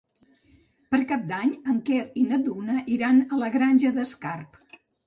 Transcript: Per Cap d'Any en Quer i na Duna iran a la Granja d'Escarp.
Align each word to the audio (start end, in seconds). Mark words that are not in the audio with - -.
Per 0.95 0.99
Cap 1.11 1.27
d'Any 1.33 1.53
en 1.75 1.79
Quer 1.91 2.01
i 2.23 2.27
na 2.33 2.43
Duna 2.49 2.81
iran 2.99 3.25
a 3.39 3.45
la 3.45 3.53
Granja 3.59 3.97
d'Escarp. 4.01 4.63